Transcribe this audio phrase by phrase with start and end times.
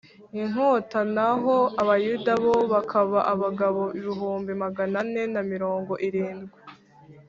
[0.41, 6.53] Inkota naho abayuda bo bakaba abagabo ibihumbi magana ane na mirongo irindwi